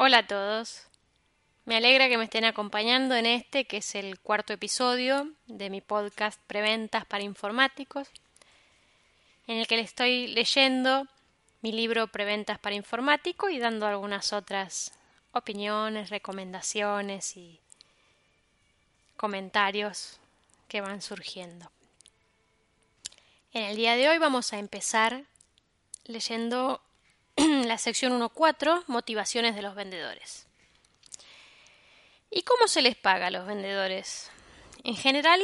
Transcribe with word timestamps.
Hola 0.00 0.18
a 0.18 0.26
todos. 0.28 0.84
Me 1.64 1.76
alegra 1.76 2.08
que 2.08 2.16
me 2.16 2.22
estén 2.22 2.44
acompañando 2.44 3.16
en 3.16 3.26
este, 3.26 3.64
que 3.64 3.78
es 3.78 3.96
el 3.96 4.20
cuarto 4.20 4.52
episodio 4.52 5.32
de 5.48 5.70
mi 5.70 5.80
podcast 5.80 6.40
Preventas 6.46 7.04
para 7.04 7.24
Informáticos, 7.24 8.06
en 9.48 9.58
el 9.58 9.66
que 9.66 9.74
le 9.74 9.82
estoy 9.82 10.28
leyendo 10.28 11.08
mi 11.62 11.72
libro 11.72 12.06
Preventas 12.06 12.60
para 12.60 12.76
Informático 12.76 13.48
y 13.48 13.58
dando 13.58 13.88
algunas 13.88 14.32
otras 14.32 14.92
opiniones, 15.32 16.10
recomendaciones 16.10 17.36
y 17.36 17.58
comentarios 19.16 20.20
que 20.68 20.80
van 20.80 21.02
surgiendo. 21.02 21.72
En 23.52 23.64
el 23.64 23.74
día 23.74 23.96
de 23.96 24.08
hoy 24.08 24.18
vamos 24.18 24.52
a 24.52 24.60
empezar 24.60 25.24
leyendo 26.04 26.82
la 27.66 27.78
sección 27.78 28.18
1.4, 28.20 28.84
motivaciones 28.88 29.54
de 29.54 29.62
los 29.62 29.76
vendedores. 29.76 30.46
¿Y 32.30 32.42
cómo 32.42 32.66
se 32.66 32.82
les 32.82 32.96
paga 32.96 33.28
a 33.28 33.30
los 33.30 33.46
vendedores? 33.46 34.30
En 34.82 34.96
general, 34.96 35.40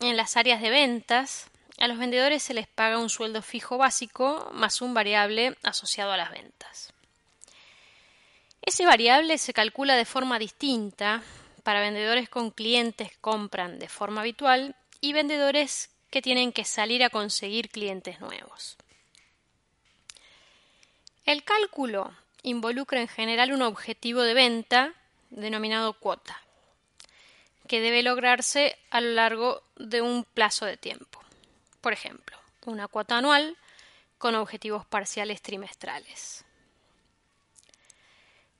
en 0.00 0.16
las 0.16 0.36
áreas 0.38 0.62
de 0.62 0.70
ventas, 0.70 1.50
a 1.78 1.86
los 1.86 1.98
vendedores 1.98 2.42
se 2.42 2.54
les 2.54 2.66
paga 2.66 2.98
un 2.98 3.10
sueldo 3.10 3.42
fijo 3.42 3.76
básico 3.76 4.50
más 4.54 4.80
un 4.80 4.94
variable 4.94 5.56
asociado 5.62 6.12
a 6.12 6.16
las 6.16 6.30
ventas. 6.30 6.92
Ese 8.62 8.86
variable 8.86 9.36
se 9.36 9.52
calcula 9.52 9.96
de 9.96 10.06
forma 10.06 10.38
distinta 10.38 11.22
para 11.62 11.80
vendedores 11.80 12.30
con 12.30 12.50
clientes 12.52 13.10
que 13.10 13.18
compran 13.20 13.78
de 13.78 13.88
forma 13.88 14.22
habitual 14.22 14.76
y 15.02 15.12
vendedores 15.12 15.90
que 16.10 16.22
tienen 16.22 16.52
que 16.52 16.64
salir 16.64 17.04
a 17.04 17.10
conseguir 17.10 17.68
clientes 17.68 18.20
nuevos. 18.20 18.78
El 21.24 21.42
cálculo 21.42 22.14
involucra 22.42 23.00
en 23.00 23.08
general 23.08 23.52
un 23.52 23.62
objetivo 23.62 24.20
de 24.20 24.34
venta 24.34 24.92
denominado 25.30 25.94
cuota, 25.94 26.42
que 27.66 27.80
debe 27.80 28.02
lograrse 28.02 28.76
a 28.90 29.00
lo 29.00 29.12
largo 29.12 29.62
de 29.76 30.02
un 30.02 30.24
plazo 30.24 30.66
de 30.66 30.76
tiempo. 30.76 31.20
Por 31.80 31.94
ejemplo, 31.94 32.36
una 32.66 32.88
cuota 32.88 33.16
anual 33.16 33.56
con 34.18 34.34
objetivos 34.34 34.84
parciales 34.84 35.40
trimestrales. 35.40 36.44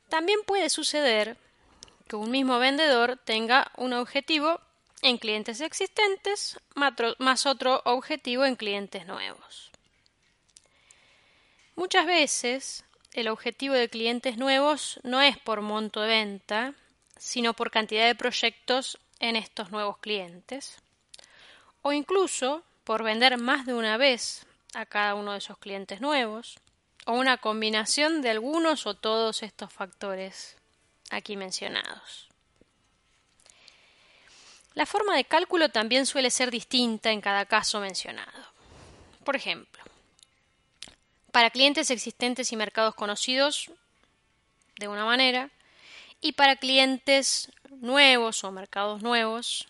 También 0.08 0.40
puede 0.46 0.70
suceder 0.70 1.36
que 2.08 2.16
un 2.16 2.30
mismo 2.30 2.58
vendedor 2.58 3.18
tenga 3.24 3.72
un 3.76 3.92
objetivo 3.92 4.58
en 5.02 5.18
clientes 5.18 5.60
existentes 5.60 6.58
más 7.18 7.46
otro 7.46 7.82
objetivo 7.84 8.46
en 8.46 8.56
clientes 8.56 9.06
nuevos. 9.06 9.70
Muchas 11.76 12.06
veces 12.06 12.84
el 13.12 13.28
objetivo 13.28 13.74
de 13.74 13.88
clientes 13.88 14.36
nuevos 14.36 15.00
no 15.02 15.20
es 15.20 15.38
por 15.38 15.60
monto 15.60 16.00
de 16.00 16.08
venta, 16.08 16.74
sino 17.18 17.54
por 17.54 17.70
cantidad 17.70 18.06
de 18.06 18.14
proyectos 18.14 18.98
en 19.18 19.36
estos 19.36 19.70
nuevos 19.70 19.98
clientes, 19.98 20.76
o 21.82 21.92
incluso 21.92 22.62
por 22.84 23.02
vender 23.02 23.38
más 23.38 23.66
de 23.66 23.74
una 23.74 23.96
vez 23.96 24.46
a 24.74 24.86
cada 24.86 25.14
uno 25.14 25.32
de 25.32 25.38
esos 25.38 25.58
clientes 25.58 26.00
nuevos, 26.00 26.58
o 27.06 27.12
una 27.12 27.36
combinación 27.36 28.22
de 28.22 28.30
algunos 28.30 28.86
o 28.86 28.94
todos 28.94 29.42
estos 29.42 29.72
factores 29.72 30.56
aquí 31.10 31.36
mencionados. 31.36 32.28
La 34.74 34.86
forma 34.86 35.16
de 35.16 35.24
cálculo 35.24 35.68
también 35.68 36.06
suele 36.06 36.30
ser 36.30 36.50
distinta 36.50 37.10
en 37.12 37.20
cada 37.20 37.46
caso 37.46 37.78
mencionado. 37.80 38.52
Por 39.24 39.36
ejemplo, 39.36 39.84
para 41.34 41.50
clientes 41.50 41.90
existentes 41.90 42.52
y 42.52 42.56
mercados 42.56 42.94
conocidos 42.94 43.72
de 44.78 44.86
una 44.86 45.04
manera 45.04 45.50
y 46.20 46.30
para 46.30 46.54
clientes 46.54 47.50
nuevos 47.80 48.44
o 48.44 48.52
mercados 48.52 49.02
nuevos 49.02 49.66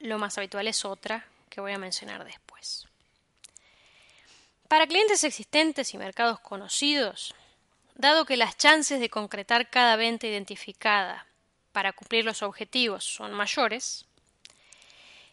lo 0.00 0.18
más 0.18 0.36
habitual 0.36 0.66
es 0.66 0.84
otra 0.84 1.24
que 1.48 1.60
voy 1.60 1.70
a 1.70 1.78
mencionar 1.78 2.24
después. 2.24 2.88
Para 4.66 4.88
clientes 4.88 5.22
existentes 5.22 5.94
y 5.94 5.98
mercados 5.98 6.40
conocidos, 6.40 7.32
dado 7.94 8.24
que 8.24 8.36
las 8.36 8.56
chances 8.56 8.98
de 8.98 9.10
concretar 9.10 9.70
cada 9.70 9.94
venta 9.94 10.26
identificada 10.26 11.28
para 11.70 11.92
cumplir 11.92 12.24
los 12.24 12.42
objetivos 12.42 13.04
son 13.04 13.34
mayores, 13.34 14.04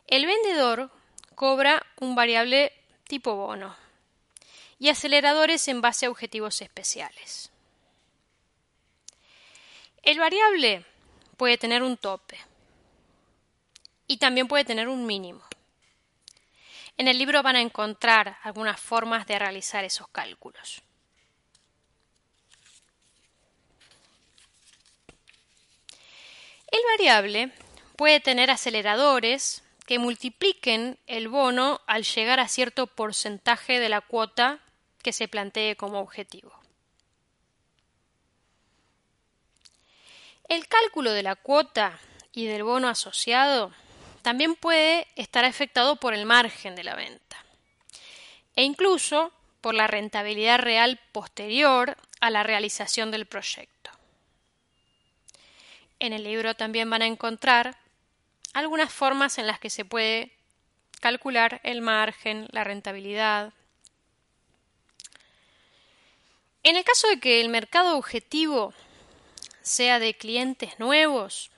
el 0.05 0.27
vendedor 0.27 0.91
cobra 1.33 1.83
un 1.99 2.13
variable 2.13 2.71
tipo 3.07 3.33
bono 3.35 3.84
y 4.79 4.89
aceleradores 4.89 5.67
en 5.67 5.81
base 5.81 6.05
a 6.05 6.09
objetivos 6.09 6.61
especiales. 6.61 7.51
El 10.03 10.19
variable 10.19 10.85
puede 11.37 11.57
tener 11.57 11.81
un 11.81 11.97
tope 11.97 12.37
y 14.07 14.17
también 14.17 14.47
puede 14.47 14.65
tener 14.65 14.87
un 14.87 15.05
mínimo. 15.05 15.43
En 16.97 17.07
el 17.07 17.17
libro 17.17 17.43
van 17.43 17.55
a 17.55 17.61
encontrar 17.61 18.37
algunas 18.43 18.79
formas 18.79 19.27
de 19.27 19.39
realizar 19.39 19.83
esos 19.83 20.07
cálculos. 20.09 20.81
El 26.67 26.81
variable 26.97 27.51
puede 27.95 28.19
tener 28.19 28.51
aceleradores 28.51 29.63
que 29.85 29.99
multipliquen 29.99 30.97
el 31.07 31.27
bono 31.27 31.81
al 31.85 32.03
llegar 32.03 32.39
a 32.39 32.47
cierto 32.47 32.87
porcentaje 32.87 33.79
de 33.79 33.89
la 33.89 34.01
cuota 34.01 34.59
que 35.05 35.13
se 35.13 35.27
plantee 35.27 35.75
como 35.75 35.99
objetivo. 35.99 36.51
El 40.49 40.67
cálculo 40.67 41.11
de 41.11 41.21
la 41.21 41.35
cuota 41.35 41.99
y 42.31 42.47
del 42.47 42.63
bono 42.63 42.87
asociado 42.87 43.71
también 44.23 44.55
puede 44.55 45.05
estar 45.15 45.45
afectado 45.45 45.97
por 45.97 46.15
el 46.15 46.25
margen 46.25 46.75
de 46.75 46.83
la 46.83 46.95
venta 46.95 47.37
e 48.55 48.63
incluso 48.63 49.31
por 49.61 49.75
la 49.75 49.85
rentabilidad 49.85 50.57
real 50.57 50.99
posterior 51.11 51.97
a 52.19 52.31
la 52.31 52.41
realización 52.41 53.11
del 53.11 53.27
proyecto. 53.27 53.91
En 55.99 56.13
el 56.13 56.23
libro 56.23 56.55
también 56.55 56.89
van 56.89 57.03
a 57.03 57.05
encontrar 57.05 57.77
algunas 58.53 58.91
formas 58.91 59.37
en 59.37 59.45
las 59.45 59.59
que 59.59 59.69
se 59.69 59.85
puede 59.85 60.31
calcular 60.99 61.61
el 61.61 61.83
margen, 61.83 62.47
la 62.49 62.63
rentabilidad, 62.63 63.53
En 66.65 66.75
el 66.75 66.83
caso 66.83 67.07
de 67.07 67.19
que 67.19 67.41
el 67.41 67.49
mercado 67.49 67.95
objetivo 67.95 68.73
sea 69.61 69.99
de 69.99 70.17
clientes 70.17 70.79
nuevos, 70.79 71.51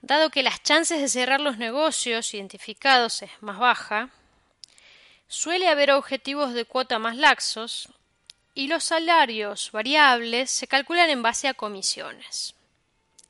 dado 0.00 0.30
que 0.30 0.44
las 0.44 0.62
chances 0.62 1.00
de 1.00 1.08
cerrar 1.08 1.40
los 1.40 1.58
negocios 1.58 2.32
identificados 2.32 3.22
es 3.22 3.32
más 3.40 3.58
baja, 3.58 4.10
suele 5.26 5.66
haber 5.66 5.90
objetivos 5.90 6.54
de 6.54 6.64
cuota 6.66 7.00
más 7.00 7.16
laxos 7.16 7.88
y 8.54 8.68
los 8.68 8.84
salarios 8.84 9.72
variables 9.72 10.52
se 10.52 10.68
calculan 10.68 11.10
en 11.10 11.22
base 11.22 11.48
a 11.48 11.54
comisiones. 11.54 12.54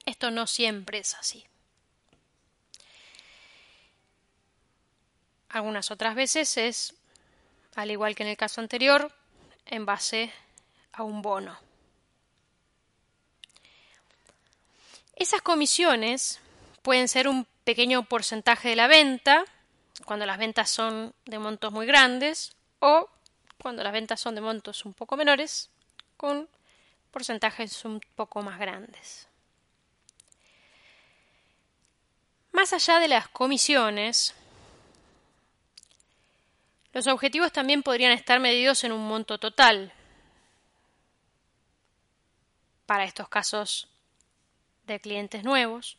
Esto 0.04 0.30
no 0.30 0.46
siempre 0.46 0.98
es 0.98 1.14
así. 1.14 1.46
Algunas 5.48 5.90
otras 5.90 6.14
veces 6.14 6.58
es, 6.58 6.94
al 7.76 7.90
igual 7.90 8.14
que 8.14 8.24
en 8.24 8.28
el 8.28 8.36
caso 8.36 8.60
anterior, 8.60 9.10
en 9.64 9.86
base 9.86 10.30
a 10.92 11.02
un 11.02 11.22
bono. 11.22 11.58
Esas 15.16 15.42
comisiones 15.42 16.40
pueden 16.82 17.08
ser 17.08 17.28
un 17.28 17.46
pequeño 17.64 18.04
porcentaje 18.04 18.70
de 18.70 18.76
la 18.76 18.86
venta, 18.86 19.44
cuando 20.04 20.26
las 20.26 20.38
ventas 20.38 20.70
son 20.70 21.14
de 21.26 21.38
montos 21.38 21.72
muy 21.72 21.86
grandes, 21.86 22.56
o 22.78 23.08
cuando 23.60 23.82
las 23.82 23.92
ventas 23.92 24.20
son 24.20 24.34
de 24.34 24.40
montos 24.40 24.84
un 24.84 24.94
poco 24.94 25.16
menores, 25.16 25.68
con 26.16 26.48
porcentajes 27.10 27.84
un 27.84 28.00
poco 28.14 28.42
más 28.42 28.58
grandes. 28.58 29.28
Más 32.52 32.72
allá 32.72 32.98
de 32.98 33.08
las 33.08 33.28
comisiones, 33.28 34.34
Los 36.92 37.06
objetivos 37.06 37.52
también 37.52 37.82
podrían 37.84 38.10
estar 38.10 38.40
medidos 38.40 38.82
en 38.82 38.90
un 38.90 39.06
monto 39.06 39.38
total. 39.38 39.92
Para 42.90 43.04
estos 43.04 43.28
casos 43.28 43.86
de 44.88 44.98
clientes 44.98 45.44
nuevos 45.44 45.96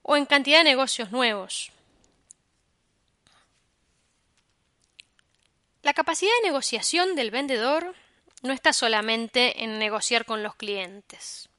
o 0.00 0.16
en 0.16 0.24
cantidad 0.24 0.60
de 0.60 0.64
negocios 0.64 1.12
nuevos. 1.12 1.72
La 5.82 5.92
capacidad 5.92 6.30
de 6.40 6.48
negociación 6.48 7.14
del 7.16 7.30
vendedor 7.30 7.94
no 8.40 8.54
está 8.54 8.72
solamente 8.72 9.62
en 9.62 9.78
negociar 9.78 10.24
con 10.24 10.42
los 10.42 10.54
clientes, 10.54 11.50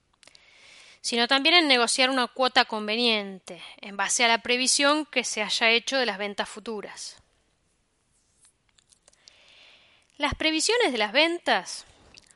sino 1.02 1.28
también 1.28 1.54
en 1.54 1.68
negociar 1.68 2.10
una 2.10 2.26
cuota 2.26 2.66
conveniente 2.66 3.62
en 3.80 3.96
base 3.96 4.26
a 4.26 4.28
la 4.28 4.42
previsión 4.42 5.06
que 5.06 5.24
se 5.24 5.44
haya 5.44 5.70
hecho 5.70 5.98
de 5.98 6.08
las 6.08 6.18
ventas 6.18 6.50
futuras. 6.50 7.18
Las 10.18 10.34
previsiones 10.34 10.92
de 10.92 10.98
las 10.98 11.12
ventas 11.12 11.86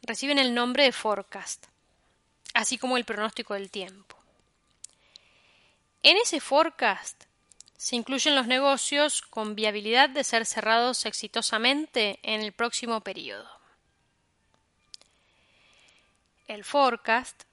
reciben 0.04 0.40
el 0.40 0.54
nombre 0.54 0.84
de 0.84 0.92
forecast, 0.92 1.66
así 2.54 2.78
como 2.78 2.98
el 2.98 3.06
pronóstico 3.06 3.54
del 3.54 3.70
tiempo. 3.70 4.18
En 6.04 6.18
ese 6.18 6.40
forecast 6.40 7.26
se 7.78 7.96
incluyen 7.96 8.36
los 8.36 8.48
negocios 8.48 9.22
con 9.22 9.56
viabilidad 9.56 10.10
de 10.10 10.24
ser 10.24 10.46
cerrados 10.46 11.06
exitosamente 11.06 12.20
en 12.24 12.42
el 12.42 12.52
próximo 12.52 13.02
periodo. 13.02 13.50
El 16.48 16.64
forecast 16.64 17.44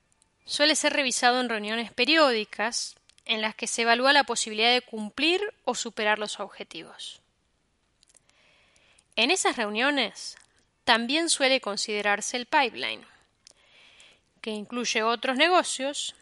suele 0.45 0.77
ser 0.77 0.93
revisado 0.95 1.41
en 1.41 1.49
reuniones 1.49 1.93
periódicas 1.93 2.97
en 3.27 3.43
las 3.43 3.55
que 3.55 3.67
se 3.67 3.83
evalúa 3.83 4.13
la 4.13 4.25
posibilidad 4.25 4.73
de 4.73 4.81
cumplir 4.81 5.43
o 5.65 5.75
superar 5.75 6.19
los 6.19 6.41
objetivos. 6.41 7.21
En 9.15 9.31
esas 9.31 9.57
reuniones 9.57 10.37
también 10.89 11.29
suele 11.29 11.61
considerarse 11.61 12.39
el 12.39 12.47
pipeline, 12.47 13.05
que 14.41 14.49
incluye 14.49 15.03
otros 15.03 15.37
negocios 15.37 16.15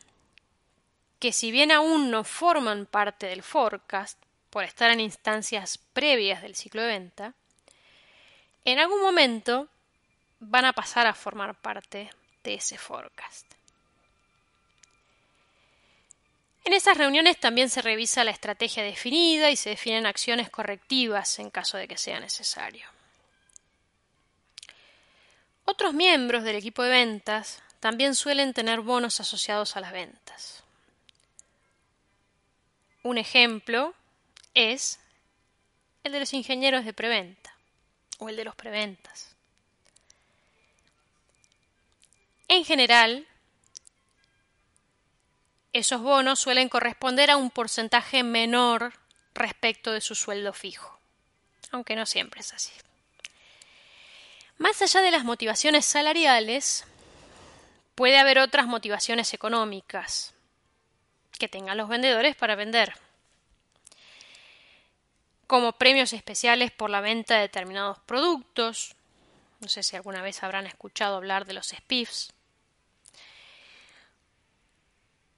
que 1.20 1.32
si 1.32 1.52
bien 1.52 1.70
aún 1.70 2.10
no 2.10 2.24
forman 2.24 2.84
parte 2.84 3.26
del 3.26 3.44
forecast, 3.44 4.18
por 4.50 4.64
estar 4.64 4.90
en 4.90 4.98
instancias 4.98 5.78
previas 5.92 6.42
del 6.42 6.56
ciclo 6.56 6.82
de 6.82 6.88
venta, 6.88 7.34
en 8.64 8.80
algún 8.80 9.00
momento 9.00 9.68
van 10.40 10.64
a 10.64 10.72
pasar 10.72 11.06
a 11.06 11.14
formar 11.14 11.54
parte 11.54 12.10
de 12.42 12.54
ese 12.54 12.76
forecast. 12.76 13.46
En 16.64 16.72
esas 16.72 16.98
reuniones 16.98 17.38
también 17.38 17.70
se 17.70 17.82
revisa 17.82 18.24
la 18.24 18.32
estrategia 18.32 18.82
definida 18.82 19.48
y 19.52 19.54
se 19.54 19.70
definen 19.70 20.06
acciones 20.06 20.50
correctivas 20.50 21.38
en 21.38 21.50
caso 21.50 21.76
de 21.76 21.86
que 21.86 21.96
sea 21.96 22.18
necesario. 22.18 22.95
Otros 25.66 25.94
miembros 25.94 26.44
del 26.44 26.54
equipo 26.54 26.84
de 26.84 26.90
ventas 26.90 27.60
también 27.80 28.14
suelen 28.14 28.54
tener 28.54 28.80
bonos 28.80 29.20
asociados 29.20 29.76
a 29.76 29.80
las 29.80 29.92
ventas. 29.92 30.62
Un 33.02 33.18
ejemplo 33.18 33.92
es 34.54 35.00
el 36.04 36.12
de 36.12 36.20
los 36.20 36.32
ingenieros 36.32 36.84
de 36.84 36.92
preventa 36.92 37.52
o 38.18 38.28
el 38.28 38.36
de 38.36 38.44
los 38.44 38.54
preventas. 38.54 39.34
En 42.46 42.64
general, 42.64 43.26
esos 45.72 46.00
bonos 46.00 46.38
suelen 46.38 46.68
corresponder 46.68 47.28
a 47.28 47.36
un 47.36 47.50
porcentaje 47.50 48.22
menor 48.22 48.94
respecto 49.34 49.90
de 49.90 50.00
su 50.00 50.14
sueldo 50.14 50.52
fijo, 50.52 50.96
aunque 51.72 51.96
no 51.96 52.06
siempre 52.06 52.40
es 52.40 52.52
así. 52.52 52.72
Más 54.58 54.80
allá 54.82 55.02
de 55.02 55.10
las 55.10 55.24
motivaciones 55.24 55.84
salariales, 55.84 56.84
puede 57.94 58.18
haber 58.18 58.38
otras 58.38 58.66
motivaciones 58.66 59.34
económicas, 59.34 60.34
que 61.38 61.48
tengan 61.48 61.76
los 61.76 61.88
vendedores 61.88 62.36
para 62.36 62.54
vender, 62.54 62.94
como 65.46 65.72
premios 65.72 66.12
especiales 66.12 66.70
por 66.72 66.90
la 66.90 67.00
venta 67.00 67.34
de 67.34 67.42
determinados 67.42 67.98
productos. 68.00 68.96
No 69.60 69.68
sé 69.68 69.82
si 69.82 69.96
alguna 69.96 70.22
vez 70.22 70.42
habrán 70.42 70.66
escuchado 70.66 71.16
hablar 71.16 71.46
de 71.46 71.54
los 71.54 71.68
SPIFs. 71.68 72.32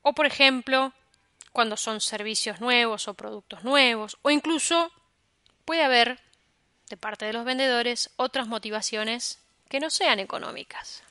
O, 0.03 0.15
por 0.15 0.26
ejemplo, 0.26 0.93
cuando 1.53 1.76
son 1.76 2.00
servicios 2.00 2.61
nuevos 2.61 3.09
o 3.09 3.15
productos 3.15 3.65
nuevos, 3.65 4.17
o 4.23 4.31
incluso 4.31 4.91
puede 5.65 5.82
haber, 5.85 6.20
de 6.88 6.96
parte 6.96 7.25
de 7.25 7.32
los 7.32 7.44
vendedores, 7.44 8.11
otras 8.17 8.46
motivaciones 8.46 9.38
que 9.69 9.81
no 9.81 9.90
sean 9.90 10.19
económicas. 10.19 11.02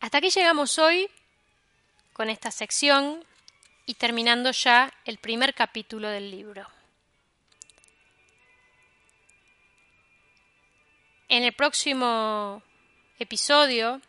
Hasta 0.00 0.18
aquí 0.18 0.30
llegamos 0.30 0.78
hoy 0.78 1.08
con 2.12 2.30
esta 2.30 2.50
sección 2.50 3.24
y 3.86 3.94
terminando 3.94 4.50
ya 4.50 4.92
el 5.04 5.18
primer 5.18 5.54
capítulo 5.54 6.08
del 6.08 6.30
libro. 6.30 6.66
En 11.28 11.42
el 11.42 11.52
próximo 11.52 12.62
episodio 13.18 14.00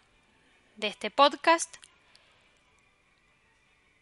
de 0.75 0.87
este 0.87 1.09
podcast 1.09 1.77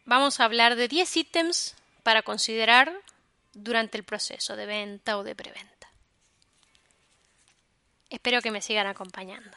vamos 0.04 0.38
a 0.40 0.44
hablar 0.44 0.76
de 0.76 0.88
10 0.88 1.16
ítems 1.16 1.76
para 2.02 2.22
considerar 2.22 2.92
durante 3.56 3.96
el 3.96 4.04
proceso 4.04 4.54
de 4.54 4.66
venta 4.66 5.16
o 5.16 5.24
de 5.24 5.34
preventa. 5.34 5.90
Espero 8.10 8.42
que 8.42 8.50
me 8.50 8.60
sigan 8.60 8.86
acompañando. 8.86 9.56